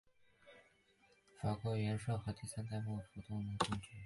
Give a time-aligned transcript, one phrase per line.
[1.39, 3.97] 法国元帅和第三代旺多姆公爵。